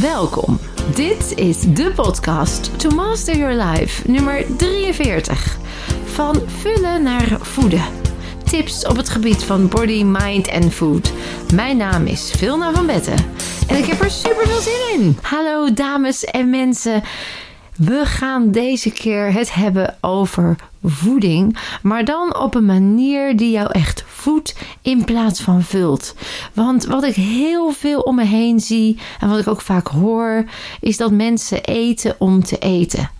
[0.00, 0.58] Welkom.
[0.94, 5.58] Dit is de podcast To Master Your Life, nummer 43.
[6.04, 7.82] Van vullen naar voeden.
[8.44, 11.12] Tips op het gebied van body, mind en food.
[11.54, 13.16] Mijn naam is Vilna van Betten
[13.68, 15.18] en ik heb er super veel zin in.
[15.22, 17.02] Hallo dames en mensen.
[17.76, 23.70] We gaan deze keer het hebben over voeding, maar dan op een manier die jou
[23.72, 26.14] echt voedt in plaats van vult.
[26.52, 30.44] Want wat ik heel veel om me heen zie en wat ik ook vaak hoor,
[30.80, 33.10] is dat mensen eten om te eten.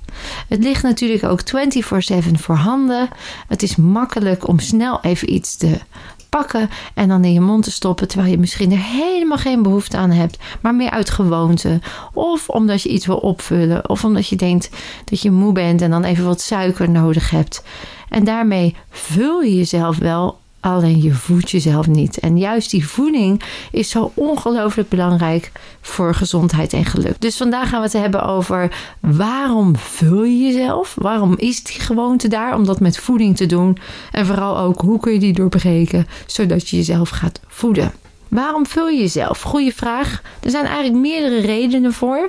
[0.49, 3.09] Het ligt natuurlijk ook 24/7 voorhanden.
[3.49, 5.79] Het is makkelijk om snel even iets te
[6.29, 9.97] pakken en dan in je mond te stoppen, terwijl je misschien er helemaal geen behoefte
[9.97, 11.81] aan hebt, maar meer uit gewoonte.
[12.13, 14.71] Of omdat je iets wil opvullen, of omdat je denkt
[15.05, 17.63] dat je moe bent en dan even wat suiker nodig hebt.
[18.09, 22.19] En daarmee vul je jezelf wel Alleen je voedt jezelf niet.
[22.19, 23.43] En juist die voeding
[23.73, 27.21] is zo ongelooflijk belangrijk voor gezondheid en geluk.
[27.21, 30.95] Dus vandaag gaan we het hebben over waarom vul je jezelf?
[30.99, 33.79] Waarom is die gewoonte daar om dat met voeding te doen?
[34.11, 37.93] En vooral ook hoe kun je die doorbreken zodat je jezelf gaat voeden?
[38.29, 39.43] Waarom vul je jezelf?
[39.43, 40.23] Goeie vraag.
[40.43, 42.29] Er zijn eigenlijk meerdere redenen voor.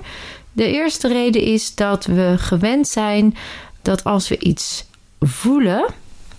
[0.52, 3.36] De eerste reden is dat we gewend zijn
[3.82, 4.86] dat als we iets
[5.20, 5.86] voelen,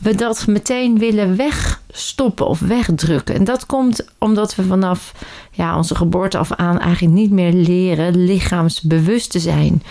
[0.00, 3.34] we dat meteen willen wegstoppen of wegdrukken.
[3.34, 5.14] En dat komt omdat we vanaf
[5.50, 9.82] ja, onze geboorte af aan eigenlijk niet meer leren lichaamsbewust te zijn.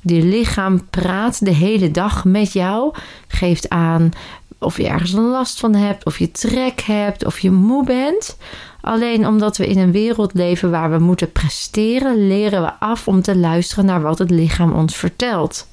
[0.00, 2.94] Die lichaam praat de hele dag met jou,
[3.28, 4.10] geeft aan
[4.58, 8.36] of je ergens last van hebt, of je trek hebt, of je moe bent.
[8.80, 13.22] Alleen omdat we in een wereld leven waar we moeten presteren, leren we af om
[13.22, 15.66] te luisteren naar wat het lichaam ons vertelt.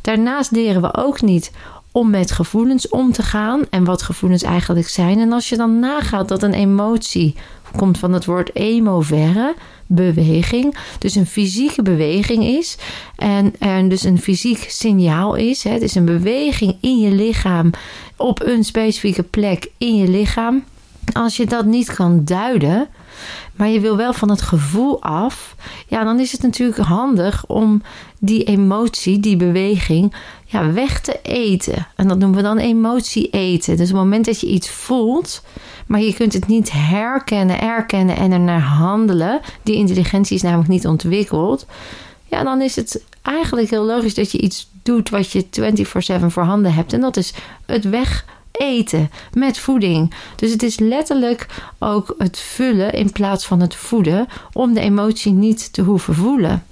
[0.00, 1.52] Daarnaast leren we ook niet
[1.94, 5.18] om met gevoelens om te gaan en wat gevoelens eigenlijk zijn.
[5.18, 7.34] En als je dan nagaat dat een emotie
[7.76, 9.54] komt van het woord emovere,
[9.86, 12.78] beweging, dus een fysieke beweging is
[13.16, 15.64] en er dus een fysiek signaal is.
[15.64, 17.70] Hè, het is een beweging in je lichaam
[18.16, 20.64] op een specifieke plek in je lichaam.
[21.12, 22.88] Als je dat niet kan duiden,
[23.56, 25.56] maar je wil wel van het gevoel af,
[25.86, 27.82] ja, dan is het natuurlijk handig om
[28.18, 30.14] die emotie, die beweging,
[30.62, 31.86] weg te eten.
[31.96, 33.76] En dat noemen we dan emotie eten.
[33.76, 35.42] Dus op het moment dat je iets voelt,
[35.86, 40.68] maar je kunt het niet herkennen, erkennen en er naar handelen, die intelligentie is namelijk
[40.68, 41.66] niet ontwikkeld,
[42.24, 46.74] ja, dan is het eigenlijk heel logisch dat je iets doet wat je 24/7 voorhanden
[46.74, 46.92] hebt.
[46.92, 47.34] En dat is
[47.66, 50.14] het weg eten met voeding.
[50.36, 51.46] Dus het is letterlijk
[51.78, 56.64] ook het vullen in plaats van het voeden om de emotie niet te hoeven voelen.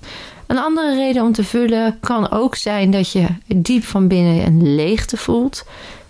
[0.46, 3.26] Een andere reden om te vullen kan ook zijn dat je
[3.56, 5.64] diep van binnen een leegte voelt.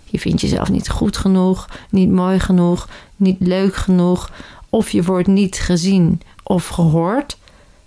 [0.04, 4.31] Je vindt jezelf niet goed genoeg, niet mooi genoeg, niet leuk genoeg,
[4.69, 7.38] of je wordt niet gezien of gehoord.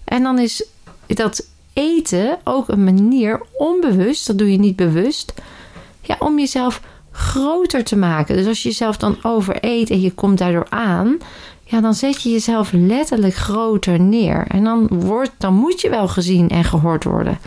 [0.03, 0.65] En dan is
[1.07, 5.33] dat eten ook een manier, onbewust, dat doe je niet bewust,
[6.01, 6.81] ja, om jezelf
[7.11, 8.35] groter te maken.
[8.35, 11.17] Dus als je jezelf dan overeet en je komt daardoor aan,
[11.67, 14.45] ja, dan zet je jezelf letterlijk groter neer.
[14.47, 17.37] En dan, wordt, dan moet je wel gezien en gehoord worden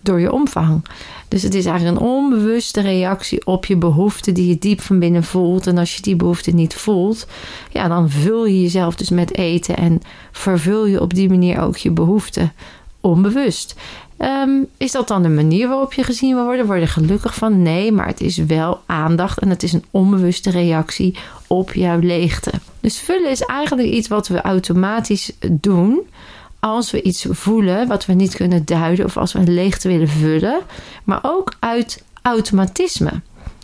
[0.00, 0.84] door je omvang.
[1.28, 5.24] Dus het is eigenlijk een onbewuste reactie op je behoefte die je diep van binnen
[5.24, 5.66] voelt.
[5.66, 7.26] En als je die behoefte niet voelt,
[7.70, 10.00] ja, dan vul je jezelf dus met eten en
[10.32, 12.50] vervul je op die manier ook je behoefte
[13.00, 13.74] onbewust.
[14.16, 16.66] Ehm, is dat dan de manier waarop je gezien wil worden?
[16.66, 17.62] Word je gelukkig van?
[17.62, 22.50] Nee, maar het is wel aandacht en het is een onbewuste reactie op jouw leegte.
[22.82, 26.00] Dus vullen is eigenlijk iets wat we automatisch doen
[26.60, 30.08] als we iets voelen wat we niet kunnen duiden of als we een leegte willen
[30.08, 30.60] vullen,
[31.04, 33.20] maar ook uit automatisme.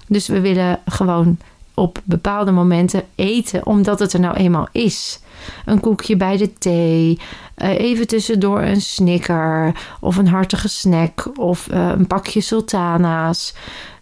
[0.07, 1.39] Dus we willen gewoon
[1.75, 5.21] op bepaalde momenten eten omdat het er nou eenmaal is.
[5.65, 7.19] Een koekje bij de thee,
[7.55, 13.55] eh, even tussendoor een snicker of een hartige snack of eh, een pakje sultana's.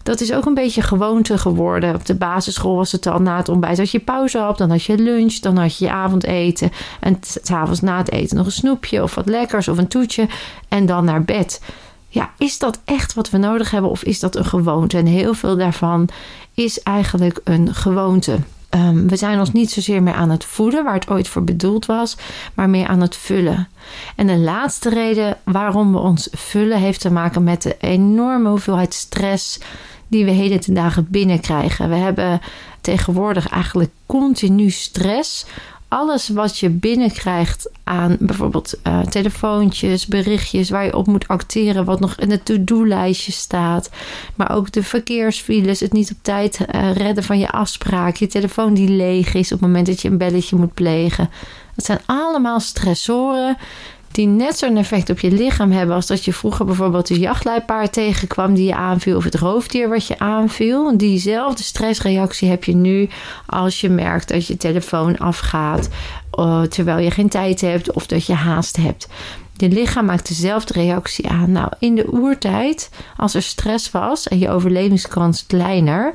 [0.07, 1.95] Dat is ook een beetje gewoonte geworden.
[1.95, 3.79] Op de basisschool was het al na het ontbijt.
[3.79, 6.73] Als je pauze had, dan had je lunch, dan had je je avondeten.
[7.01, 10.29] En s'avonds na het eten nog een snoepje of wat lekkers of een toetje.
[10.69, 11.61] En dan naar bed.
[12.09, 14.97] Ja, is dat echt wat we nodig hebben of is dat een gewoonte?
[14.97, 16.09] En heel veel daarvan
[16.55, 18.39] is eigenlijk een gewoonte.
[18.69, 21.87] Ehm, we zijn ons niet zozeer meer aan het voeden, waar het ooit voor bedoeld
[21.87, 22.17] was,
[22.55, 23.69] maar meer aan het vullen.
[24.17, 28.95] En de laatste reden waarom we ons vullen heeft te maken met de enorme hoeveelheid
[28.95, 29.59] stress
[30.09, 31.89] die we heden ten dagen binnenkrijgen.
[31.89, 32.41] We hebben
[32.81, 35.47] tegenwoordig eigenlijk continu stress
[35.89, 42.01] alles wat je binnenkrijgt aan bijvoorbeeld uh, telefoontjes, berichtjes waar je op moet acteren, wat
[42.01, 43.91] nog in het to-do-lijstje staat.
[44.35, 48.75] Maar ook de verkeersfiles, het niet op tijd uh, redden van je afspraak, je telefoon
[48.75, 51.31] die leeg is op het moment dat je een belletje moet plegen.
[51.75, 53.57] Dat zijn allemaal stressoren
[54.17, 57.93] die net zo'n effect op je lichaam hebben als dat je vroeger bijvoorbeeld de jachtluipaard
[57.93, 60.99] tegenkwam die je aanviel of het roofdier wat je aanviel.
[60.99, 63.09] Diezelfde stressreactie heb je nu
[63.47, 65.89] als je merkt dat je telefoon afgaat
[66.39, 69.09] uh, terwijl je geen tijd hebt of dat je haast hebt.
[69.57, 71.53] Je lichaam maakt dezelfde reactie aan.
[71.53, 76.13] Nou, in de oertijd, als er stress was en je overlevingskans kleiner,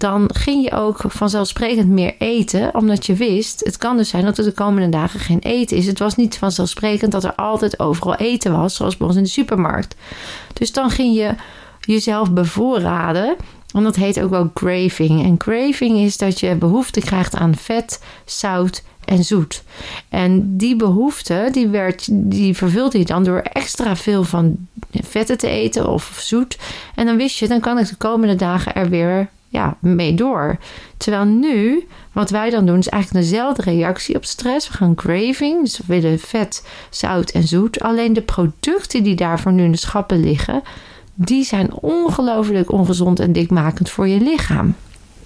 [0.00, 4.38] dan ging je ook vanzelfsprekend meer eten, omdat je wist, het kan dus zijn dat
[4.38, 5.86] er de komende dagen geen eten is.
[5.86, 9.28] Het was niet vanzelfsprekend dat er altijd overal eten was, zoals bij ons in de
[9.28, 9.94] supermarkt.
[10.52, 11.34] Dus dan ging je
[11.80, 13.36] jezelf bevoorraden.
[13.74, 15.24] En dat heet ook wel craving.
[15.24, 19.62] En craving is dat je behoefte krijgt aan vet, zout en zoet.
[20.08, 24.56] En die behoefte, die, werd, die vervulde je dan door extra veel van
[24.92, 26.58] vetten te eten of zoet.
[26.94, 30.58] En dan wist je, dan kan ik de komende dagen er weer ja, mee door.
[30.96, 34.68] Terwijl nu, wat wij dan doen, is eigenlijk dezelfde reactie op stress.
[34.68, 37.80] We gaan craving, dus we willen vet, zout en zoet.
[37.80, 40.62] Alleen de producten die daarvoor nu in de schappen liggen,
[41.14, 44.74] die zijn ongelooflijk ongezond en dikmakend voor je lichaam.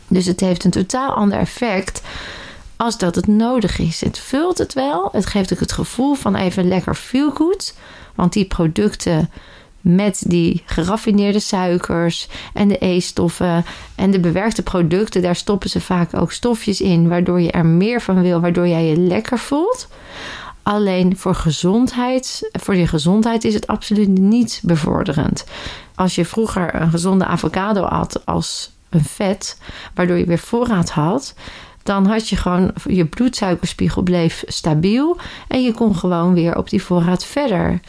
[0.09, 2.03] Dus het heeft een totaal ander effect
[2.77, 4.01] als dat het nodig is.
[4.01, 5.09] Het vult het wel.
[5.13, 7.75] Het geeft ook het gevoel van even lekker feel good.
[8.15, 9.31] Want die producten
[9.85, 13.65] met die geraffineerde suikers en de E-stoffen
[13.95, 18.01] en de bewerkte producten, daar stoppen ze vaak ook stofjes in, waardoor je er meer
[18.01, 19.89] van wil, waardoor jij je lekker voelt.
[20.63, 25.45] Alleen voor gezondheid, voor je gezondheid is het absoluut niet bevorderend.
[25.95, 29.59] Als je vroeger een gezonde avocado had als een vet,
[29.95, 31.35] waardoor je weer voorraad had,
[31.83, 36.83] dan had je gewoon je bloedsuikerspiegel bleef stabiel en je kon gewoon weer op die
[36.83, 37.81] voorraad verder.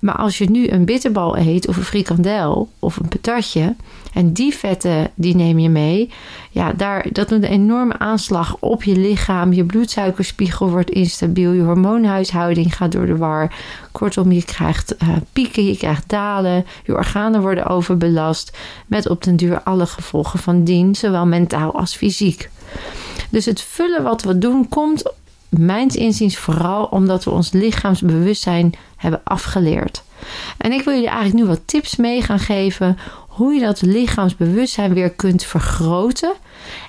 [0.00, 3.74] Maar als je nu een bitterbal eet of een frikandel of een patatje
[4.12, 6.10] en die vetten die neem je mee,
[6.50, 9.52] ja, daar, dat doet een enorme aanslag op je lichaam.
[9.52, 13.54] Je bloedsuikerspiegel wordt instabiel, je hormoonhuishouding gaat door de war.
[13.92, 18.56] Kortom, je krijgt uh, pieken, je krijgt dalen, je organen worden overbelast,
[18.86, 22.50] met op den duur alle gevolgen van dien, zowel mentaal als fysiek.
[23.30, 25.12] Dus het vullen wat we doen komt
[25.48, 30.02] mijns inziens vooral omdat we ons lichaamsbewustzijn hebben afgeleerd.
[30.56, 32.98] En ik wil jullie eigenlijk nu wat tips mee gaan geven
[33.28, 36.32] hoe je dat lichaamsbewustzijn weer kunt vergroten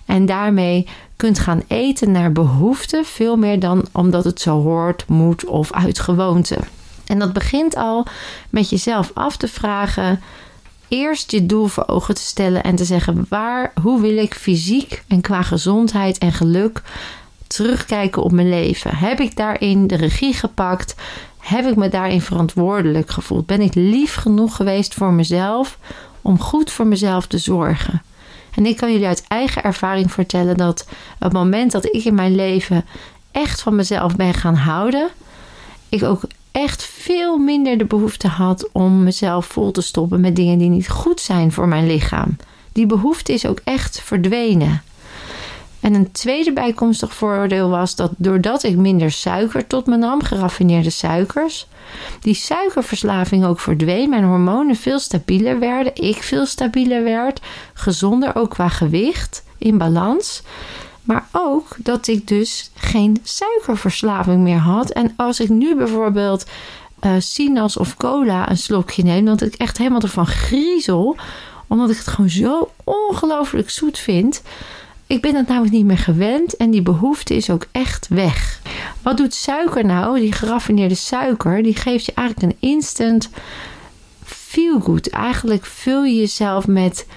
[0.06, 5.46] en daarmee kunt gaan eten naar behoefte, veel meer dan omdat het zo hoort, moet
[5.46, 6.58] of uit gewoonte.
[7.06, 8.06] En dat begint al
[8.50, 10.22] met jezelf af te vragen:
[10.88, 15.04] eerst je doel voor ogen te stellen en te zeggen: waar, hoe wil ik fysiek
[15.08, 16.82] en qua gezondheid en geluk
[17.50, 18.96] terugkijken op mijn leven?
[18.96, 20.96] Heb ik daarin de regie gepakt?
[21.38, 23.46] Heb ik me daarin verantwoordelijk gevoeld?
[23.46, 25.78] Ben ik lief genoeg geweest voor mezelf
[26.22, 28.02] om goed voor mezelf te zorgen?
[28.56, 30.88] En ik kan jullie uit eigen ervaring vertellen dat
[31.20, 32.86] het moment dat ik in mijn leven
[33.32, 35.10] echt van mezelf ben gaan houden,
[35.90, 36.22] ik ook
[36.52, 40.90] echt veel minder de behoefte had om mezelf vol te stoppen met dingen die niet
[40.90, 42.38] goed zijn voor mijn lichaam.
[42.72, 44.82] Die behoefte is ook echt verdwenen.
[45.90, 50.90] En een tweede bijkomstig voordeel was dat doordat ik minder suiker tot me nam, geraffineerde
[50.90, 51.68] suikers,
[52.22, 57.42] die suikerverslaving ook verdween, mijn hormonen veel stabieler werden, ik veel stabieler werd,
[57.74, 60.42] gezonder ook qua gewicht, in balans.
[61.04, 64.90] Maar ook dat ik dus geen suikerverslaving meer had.
[64.90, 66.46] En als ik nu bijvoorbeeld
[67.06, 71.18] uh, sinaas of cola een slokje neem, dat ik echt helemaal ervan griezel,
[71.68, 74.42] omdat ik het gewoon zo ongelooflijk zoet vind.
[75.10, 78.62] Ik ben het namelijk niet meer gewend en die behoefte is ook echt weg.
[79.02, 80.20] Wat doet suiker nou?
[80.20, 83.30] Die geraffineerde suiker, die geeft je eigenlijk een instant
[84.24, 85.10] feel good.
[85.10, 87.08] Eigenlijk vul je jezelf met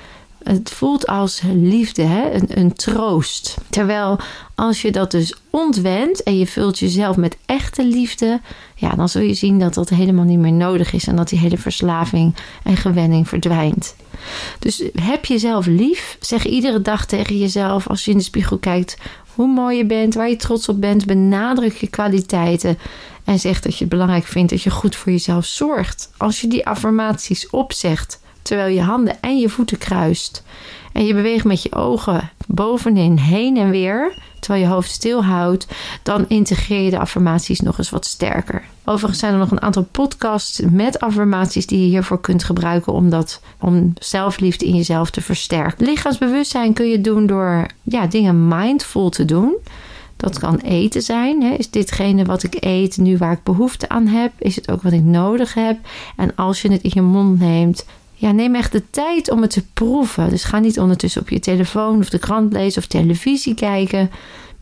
[0.44, 2.32] het voelt als liefde, hè?
[2.32, 3.56] Een, een troost.
[3.70, 4.18] Terwijl
[4.54, 8.40] als je dat dus ontwendt en je vult jezelf met echte liefde,
[8.74, 11.38] ja, dan zul je zien dat dat helemaal niet meer nodig is en dat die
[11.38, 13.94] hele verslaving en gewenning verdwijnt.
[14.58, 16.16] Dus heb jezelf lief.
[16.20, 18.96] Zeg iedere dag tegen jezelf als je in de spiegel kijkt
[19.34, 21.06] hoe mooi je bent, waar je trots op bent.
[21.06, 22.78] Benadruk je kwaliteiten
[23.24, 26.10] en zeg dat je het belangrijk vindt dat je goed voor jezelf zorgt.
[26.16, 30.42] Als je die affirmaties opzegt terwijl je handen en je voeten kruist
[30.92, 35.66] en je beweegt met je ogen bovenin heen en weer, terwijl je hoofd stil houdt,
[36.02, 38.62] dan integreer je de affirmaties nog eens wat sterker.
[38.84, 43.10] Overigens zijn er nog een aantal podcasts met affirmaties die je hiervoor kunt gebruiken om,
[43.10, 45.86] dat, om zelfliefde in jezelf te versterken.
[45.86, 49.56] Lichaamsbewustzijn kun je doen door ja, dingen mindful te doen.
[50.16, 51.42] Dat kan eten zijn.
[51.42, 51.54] Hè.
[51.54, 54.32] Is ditgene wat ik eet nu waar ik behoefte aan heb?
[54.38, 55.76] Is het ook wat ik nodig heb?
[56.16, 57.84] En als je het in je mond neemt,
[58.22, 60.30] ja, neem echt de tijd om het te proeven.
[60.30, 64.10] Dus ga niet ondertussen op je telefoon of de krant lezen of televisie kijken.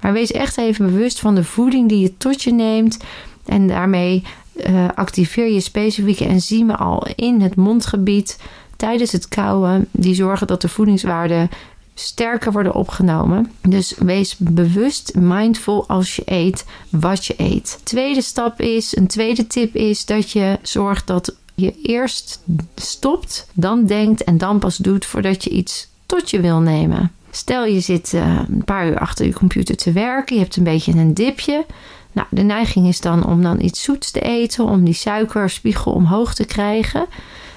[0.01, 2.99] Maar wees echt even bewust van de voeding die je tot je neemt.
[3.47, 4.23] En daarmee
[4.67, 8.39] uh, activeer je specifieke enzymen al in het mondgebied
[8.77, 9.89] tijdens het kauwen.
[9.91, 11.51] Die zorgen dat de voedingswaarden
[11.95, 13.53] sterker worden opgenomen.
[13.61, 17.81] Dus wees bewust, mindful als je eet, wat je eet.
[17.83, 22.43] Tweede stap is, een tweede tip is dat je zorgt dat je eerst
[22.75, 27.13] stopt, dan denkt en dan pas doet voordat je iets tot je wil nemen.
[27.31, 30.65] Stel je zit uh, een paar uur achter je computer te werken, je hebt een
[30.65, 31.67] beetje een dipje.
[32.13, 36.35] Nou, de neiging is dan om dan iets zoets te eten, om die suikerspiegel omhoog
[36.35, 37.07] te krijgen.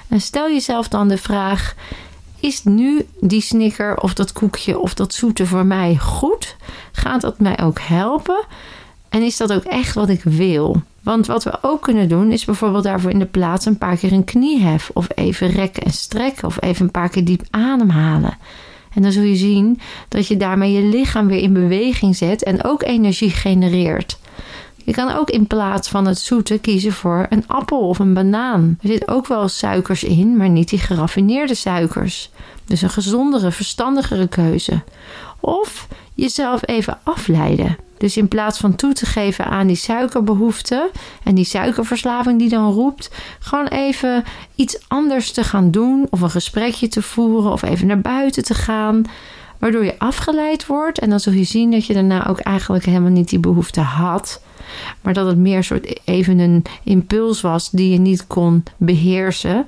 [0.07, 1.75] En stel jezelf dan de vraag:
[2.39, 6.55] is nu die snicker of dat koekje of dat zoete voor mij goed?
[6.91, 8.45] Gaat dat mij ook helpen?
[9.09, 10.81] En is dat ook echt wat ik wil?
[11.03, 14.11] Want wat we ook kunnen doen, is bijvoorbeeld daarvoor in de plaats een paar keer
[14.11, 14.91] een kniehef.
[14.93, 16.47] Of even rekken en strekken.
[16.47, 18.37] Of even een paar keer diep ademhalen.
[18.93, 22.63] En dan zul je zien dat je daarmee je lichaam weer in beweging zet en
[22.63, 24.17] ook energie genereert.
[24.85, 28.77] Je kan ook in plaats van het zoete kiezen voor een appel of een banaan.
[28.81, 32.29] Er zit ook wel suikers in, maar niet die geraffineerde suikers.
[32.65, 34.81] Dus een gezondere, verstandigere keuze.
[35.39, 37.77] Of jezelf even afleiden.
[38.03, 40.89] Dus in plaats van toe te geven aan die suikerbehoefte
[41.23, 44.23] en die suikerverslaving die dan roept, gewoon even
[44.55, 48.53] iets anders te gaan doen of een gesprekje te voeren of even naar buiten te
[48.53, 49.05] gaan
[49.59, 50.99] waardoor je afgeleid wordt.
[50.99, 54.41] En dan zul je zien dat je daarna ook eigenlijk helemaal niet die behoefte had.
[55.01, 59.65] Maar dat het meer soort even een impuls was die je niet kon beheersen.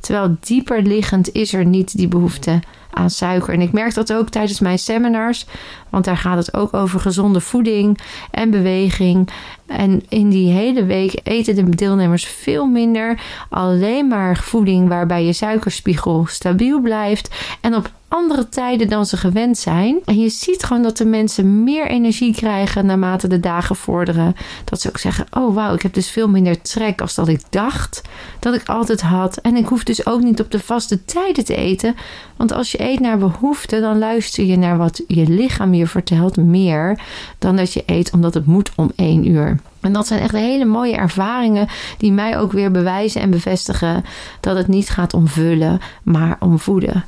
[0.00, 2.60] Terwijl dieper liggend is er niet die behoefte
[2.94, 3.54] aan suiker.
[3.54, 5.46] En ik merk dat ook tijdens mijn seminars,
[5.90, 7.98] want daar gaat het ook over gezonde voeding
[8.30, 9.28] en beweging.
[9.66, 13.20] En in die hele week eten de deelnemers veel minder.
[13.50, 17.34] Alleen maar voeding waarbij je suikerspiegel stabiel blijft.
[17.60, 19.98] En op andere tijden dan ze gewend zijn.
[20.04, 24.36] En je ziet gewoon dat de mensen meer energie krijgen naarmate de dagen vorderen.
[24.64, 27.40] Dat ze ook zeggen: Oh wauw, ik heb dus veel minder trek als dat ik
[27.50, 28.02] dacht
[28.38, 29.36] dat ik altijd had.
[29.36, 31.96] En ik hoef dus ook niet op de vaste tijden te eten.
[32.36, 36.36] Want als je eet naar behoefte, dan luister je naar wat je lichaam je vertelt
[36.36, 37.00] meer
[37.38, 39.58] dan dat je eet omdat het moet om één uur.
[39.80, 44.04] En dat zijn echt hele mooie ervaringen die mij ook weer bewijzen en bevestigen
[44.40, 47.04] dat het niet gaat om vullen, maar om voeden.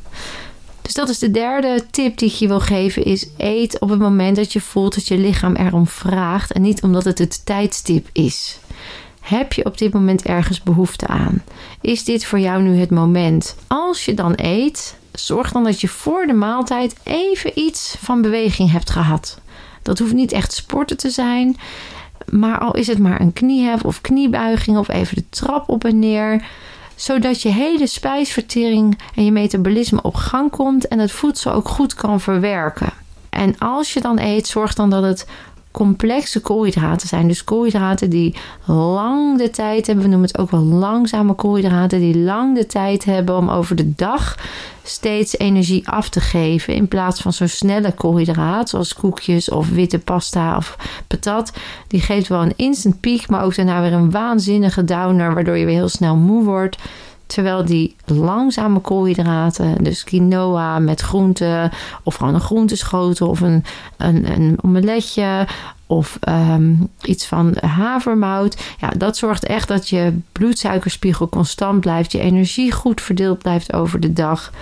[0.83, 3.99] Dus dat is de derde tip die ik je wil geven: is eet op het
[3.99, 8.09] moment dat je voelt dat je lichaam erom vraagt en niet omdat het het tijdstip
[8.13, 8.59] is.
[9.21, 11.43] Heb je op dit moment ergens behoefte aan?
[11.81, 13.57] Is dit voor jou nu het moment?
[13.67, 18.73] Als je dan eet, zorg dan dat je voor de maaltijd even iets van beweging
[18.73, 19.41] hebt gehad.
[19.83, 21.57] Dat hoeft niet echt sporten te zijn,
[22.31, 25.99] maar al is het maar een kniehef of kniebuiging of even de trap op en
[25.99, 26.45] neer
[26.97, 31.95] zodat je hele spijsvertering en je metabolisme op gang komt en het voedsel ook goed
[31.95, 32.93] kan verwerken.
[33.31, 35.27] En als je dan eet, zorg dan dat het
[35.71, 37.29] complexe koolhydraten zijn.
[37.29, 40.05] Dus koolhydraten die lang de tijd hebben.
[40.05, 42.01] We noemen het ook wel langzame koolhydraten.
[42.01, 44.37] Die lang de tijd hebben om over de dag
[44.89, 46.75] steeds energie af te geven.
[46.75, 48.69] In plaats van zo'n snelle koolhydraat.
[48.69, 50.77] Zoals koekjes of witte pasta of
[51.07, 51.53] patat.
[51.89, 53.29] Die geeft wel een instant piek.
[53.29, 55.35] Maar ook daarna weer een waanzinnige downer.
[55.35, 56.79] Waardoor je weer heel snel moe wordt.
[57.27, 61.71] Terwijl die langzame koolhydraten, dus quinoa met groenten,
[62.03, 63.65] of gewoon een groenteschotel of een,
[63.97, 65.47] een, een omeletje
[65.87, 68.57] of ehm, iets van havermout.
[68.81, 74.01] Ja, dat zorgt echt dat je bloedsuikerspiegel constant blijft, je energie goed verdeeld blijft over
[74.01, 74.53] de dag.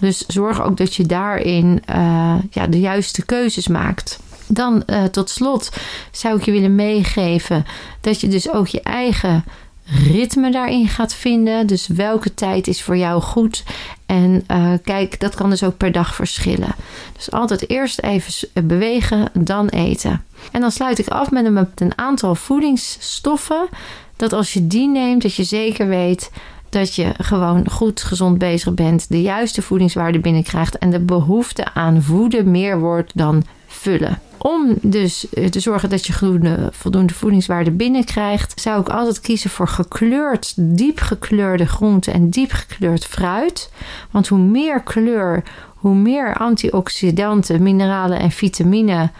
[0.00, 4.20] Dus zorg ook dat je daarin uh, ja, de juiste keuzes maakt.
[4.46, 5.70] Dan uh, tot slot
[6.10, 7.66] zou ik je willen meegeven
[8.00, 9.44] dat je dus ook je eigen
[9.86, 11.66] ritme daarin gaat vinden.
[11.66, 13.64] Dus welke tijd is voor jou goed.
[14.06, 16.74] En uh, kijk, dat kan dus ook per dag verschillen.
[17.16, 20.24] Dus altijd eerst even bewegen, dan eten.
[20.52, 23.68] En dan sluit ik af met een, met een aantal voedingsstoffen.
[24.16, 26.30] Dat als je die neemt, dat je zeker weet
[26.68, 32.02] dat je gewoon goed gezond bezig bent, de juiste voedingswaarde binnenkrijgt en de behoefte aan
[32.02, 34.20] voeden meer wordt dan vullen.
[34.38, 39.68] Om dus eh, te zorgen dat je voldoende voedingswaarde binnenkrijgt, zou ik altijd kiezen voor
[39.68, 43.70] gekleurd, diep gekleurde groenten en diep gekleurd fruit.
[44.10, 45.42] Want hoe meer kleur,
[45.74, 49.10] hoe meer antioxidanten, mineralen en vitamine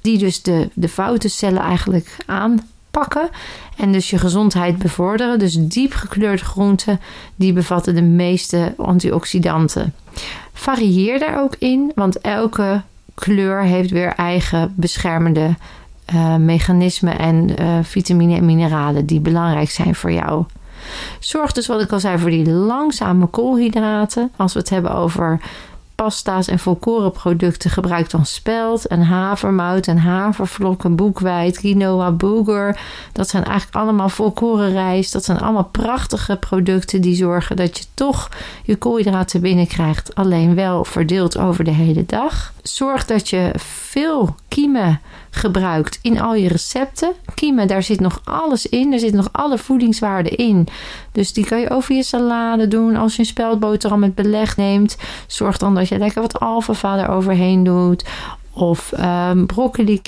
[0.00, 3.28] die dus de, de foute cellen eigenlijk aanpakken
[3.76, 5.38] en dus je gezondheid bevorderen.
[5.38, 7.00] Dus diep gekleurde groenten,
[7.34, 9.94] die bevatten de meeste antioxidanten.
[10.52, 12.82] Varieer daar ook in, want elke
[13.22, 15.54] kleur heeft weer eigen beschermende
[16.14, 20.44] uh, mechanismen en uh, vitamine en mineralen die belangrijk zijn voor jou.
[21.18, 24.32] Zorg dus, wat ik al zei, voor die langzame koolhydraten.
[24.36, 25.40] Als we het hebben over
[25.94, 32.80] pasta's en volkorenproducten gebruik dan spelt en havermout en havervlokken, boekweit, quinoa, boeger.
[33.12, 35.12] Dat zijn eigenlijk allemaal volkorenrijst.
[35.12, 38.28] Dat zijn allemaal prachtige producten die zorgen dat je toch
[38.62, 40.14] je koolhydraten binnenkrijgt.
[40.14, 42.52] Alleen wel verdeeld over de hele dag.
[42.62, 45.00] Zorg dat je veel kiemen
[45.30, 47.12] gebruikt in al je recepten.
[47.34, 48.92] Kiemen, daar zit nog alles in.
[48.92, 50.68] Er zit nog alle voedingswaarden in.
[51.12, 52.96] Dus die kan je over je salade doen.
[52.96, 57.64] Als je een speldboterham met beleg neemt, zorg dan dat je lekker wat alfalfa eroverheen
[57.64, 58.04] doet.
[58.52, 60.00] Of um, broccoli.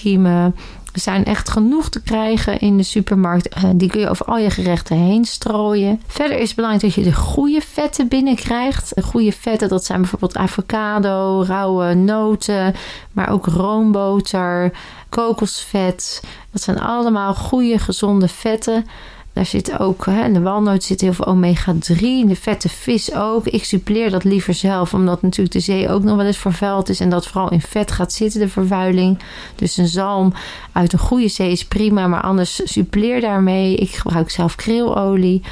[0.95, 3.49] Er zijn echt genoeg te krijgen in de supermarkt.
[3.49, 6.01] Eh, die kun je over al je gerechten heen strooien.
[6.07, 8.95] Verder is het belangrijk dat je de goede vetten binnenkrijgt.
[8.95, 12.75] De goede vetten, dat zijn bijvoorbeeld avocado, rauwe noten,
[13.13, 14.73] maar ook roomboter,
[15.09, 16.23] kokosvet.
[16.51, 18.87] Dat zijn allemaal goede, gezonde vetten.
[19.35, 21.99] Daar zit ook, hè, in de walnoot zit heel veel omega-3.
[22.01, 23.47] In de vette vis ook.
[23.47, 27.01] Ik suppleer dat liever zelf, omdat natuurlijk de zee ook nog wel eens vervuild is.
[27.01, 29.19] En dat vooral in vet gaat zitten, de vervuiling.
[29.55, 30.33] Dus een zalm
[30.73, 33.77] uit een goede zee is prima, maar anders suppleer daarmee.
[33.77, 35.43] Ik gebruik zelf krilolie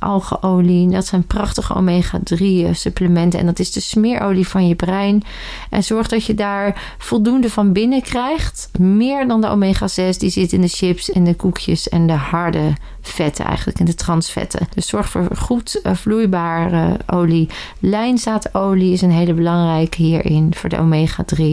[0.00, 0.88] algeolie.
[0.88, 3.40] Dat zijn prachtige omega-3 eh, supplementen.
[3.40, 5.22] En dat is de smeerolie van je brein.
[5.70, 8.70] En zorg dat je daar voldoende van binnen krijgt.
[8.78, 12.72] Meer dan de omega-6 die zit in de chips en de koekjes en de harde
[13.00, 13.78] vetten eigenlijk.
[13.78, 14.68] En de transvetten.
[14.74, 17.48] Dus zorg voor goed uh, vloeibare olie.
[17.80, 21.44] Lijnzaadolie is een hele belangrijke hierin voor de omega-3.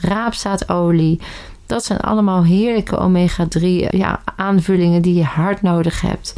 [0.00, 1.20] Raapzaadolie.
[1.66, 6.34] Dat zijn allemaal heerlijke omega-3 eh, ja, aanvullingen die je hard nodig hebt.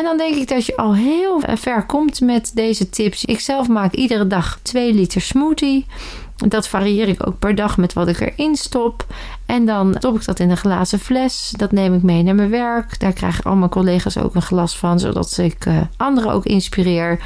[0.00, 3.24] En dan denk ik dat je al heel ver komt met deze tips.
[3.24, 5.86] Ik zelf maak iedere dag 2 liter smoothie.
[6.36, 9.06] Dat varieer ik ook per dag met wat ik erin stop.
[9.46, 11.52] En dan stop ik dat in een glazen fles.
[11.56, 13.00] Dat neem ik mee naar mijn werk.
[13.00, 14.98] Daar krijgen al mijn collega's ook een glas van.
[14.98, 17.20] Zodat ik uh, anderen ook inspireer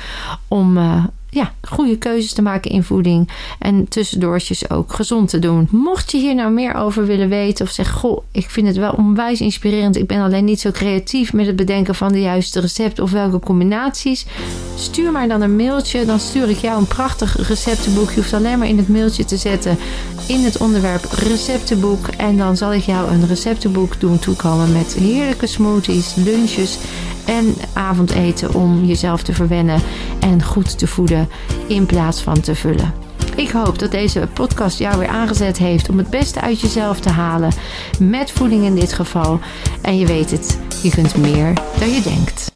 [0.48, 1.04] om uh,
[1.34, 3.28] ja, goede keuzes te maken in voeding.
[3.58, 5.68] En tussendoortjes ook gezond te doen.
[5.70, 8.92] Mocht je hier nou meer over willen weten of zeg, goh, ik vind het wel
[8.92, 9.96] onwijs inspirerend.
[9.96, 13.38] Ik ben alleen niet zo creatief met het bedenken van de juiste recept of welke
[13.38, 14.26] combinaties.
[14.76, 16.04] Stuur mij dan een mailtje.
[16.04, 18.08] Dan stuur ik jou een prachtig receptenboek.
[18.08, 19.78] Je hoeft alleen maar in het mailtje te zetten
[20.26, 22.06] in het onderwerp receptenboek.
[22.06, 26.78] En dan zal ik jou een receptenboek doen toekomen met heerlijke smoothies, lunches
[27.26, 29.80] en avondeten om jezelf te verwennen
[30.20, 31.28] en goed te voeden
[31.66, 32.94] in plaats van te vullen.
[33.36, 37.10] Ik hoop dat deze podcast jou weer aangezet heeft om het beste uit jezelf te
[37.10, 37.52] halen.
[37.98, 39.40] Met voeding in dit geval.
[39.82, 42.52] En je weet het, je kunt meer dan je denkt.